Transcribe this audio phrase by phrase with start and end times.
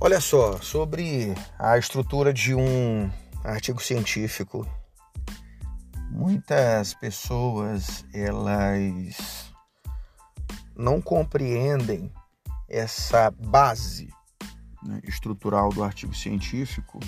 [0.00, 3.10] Olha só, sobre a estrutura de um
[3.42, 4.64] artigo científico.
[6.08, 9.52] Muitas pessoas elas
[10.76, 12.12] não compreendem
[12.68, 14.08] essa base
[14.84, 17.00] né, estrutural do artigo científico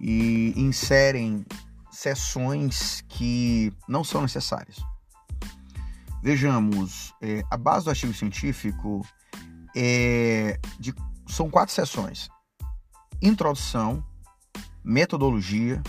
[0.00, 1.46] e inserem
[1.92, 4.78] seções que não são necessárias.
[6.20, 9.06] Vejamos, é, a base do artigo científico
[9.76, 10.92] é de
[11.26, 12.28] são quatro sessões:
[13.20, 14.04] introdução,
[14.84, 15.82] metodologia,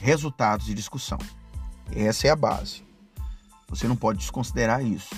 [0.00, 1.18] resultados e discussão.
[1.94, 2.82] Essa é a base.
[3.68, 5.14] Você não pode desconsiderar isso.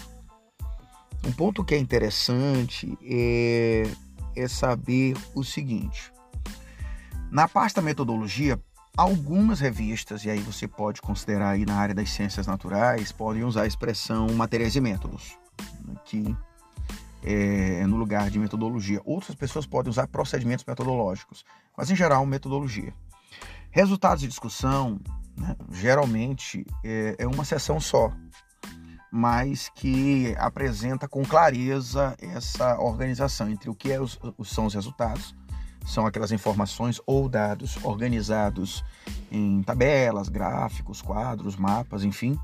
[1.24, 3.84] Um ponto que é interessante é,
[4.34, 6.12] é saber o seguinte:
[7.30, 8.60] na parte da metodologia,
[8.96, 13.62] algumas revistas, e aí você pode considerar aí na área das ciências naturais, podem usar
[13.62, 15.36] a expressão materiais e métodos,
[15.84, 16.36] né, que
[17.22, 19.00] é, no lugar de metodologia.
[19.04, 21.44] Outras pessoas podem usar procedimentos metodológicos,
[21.76, 22.92] mas em geral, metodologia.
[23.70, 25.00] Resultados de discussão,
[25.36, 28.12] né, geralmente, é, é uma sessão só,
[29.10, 35.34] mas que apresenta com clareza essa organização entre o que é os, são os resultados,
[35.86, 38.84] são aquelas informações ou dados organizados
[39.30, 42.38] em tabelas, gráficos, quadros, mapas, enfim,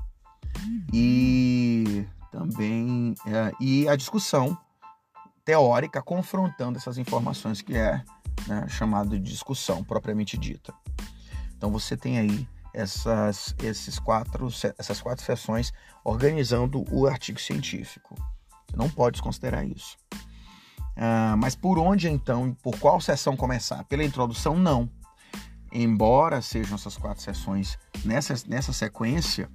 [0.91, 4.57] e também é, e a discussão
[5.49, 8.03] teórica confrontando essas informações que é
[8.47, 10.71] né, chamado de discussão propriamente dita.
[11.57, 18.13] Então você tem aí essas, esses quatro, essas quatro sessões organizando o artigo científico.
[18.67, 19.97] Você não pode desconsiderar isso.
[20.95, 23.83] Ah, mas por onde então, por qual sessão começar?
[23.85, 24.87] Pela introdução, não.
[25.73, 29.49] Embora sejam essas quatro sessões nessa, nessa sequência,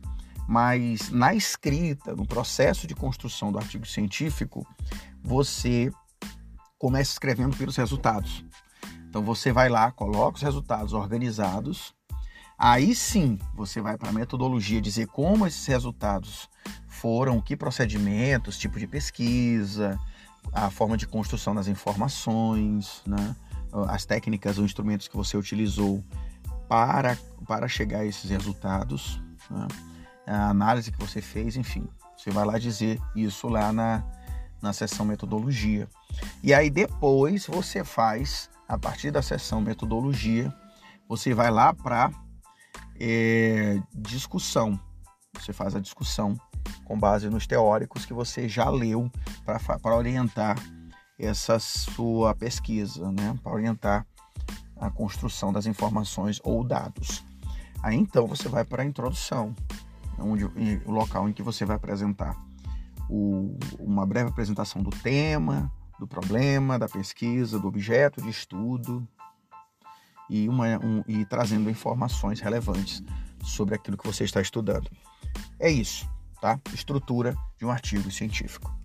[0.47, 4.67] mas na escrita, no processo de construção do artigo científico,
[5.23, 5.91] você
[6.78, 8.44] começa escrevendo pelos resultados.
[9.09, 11.94] Então você vai lá, coloca os resultados organizados.
[12.59, 16.49] Aí sim, você vai para a metodologia dizer como esses resultados
[16.88, 19.99] foram, que procedimentos, tipo de pesquisa,
[20.53, 23.34] a forma de construção das informações, né?
[23.88, 26.04] as técnicas ou instrumentos que você utilizou
[26.69, 29.66] para, para chegar a esses resultados, né?
[30.26, 31.86] A análise que você fez, enfim.
[32.16, 34.04] Você vai lá dizer isso lá na,
[34.62, 35.88] na seção metodologia.
[36.42, 40.52] E aí depois você faz, a partir da seção metodologia,
[41.08, 42.10] você vai lá para
[42.98, 44.78] é, discussão.
[45.34, 46.36] Você faz a discussão
[46.84, 49.10] com base nos teóricos que você já leu
[49.44, 50.56] para orientar
[51.18, 53.38] essa sua pesquisa, né?
[53.42, 54.06] para orientar
[54.76, 57.24] a construção das informações ou dados.
[57.82, 59.54] Aí então você vai para a introdução,
[60.19, 60.44] onde,
[60.84, 62.36] o local em que você vai apresentar
[63.08, 69.06] o, uma breve apresentação do tema, do problema, da pesquisa, do objeto de estudo
[70.28, 73.03] e, uma, um, e trazendo informações relevantes
[73.42, 74.91] sobre aquilo que você está estudando.
[75.58, 76.08] É isso,
[76.41, 76.58] tá?
[76.72, 78.84] Estrutura de um artigo científico.